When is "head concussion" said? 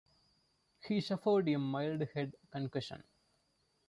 2.15-3.03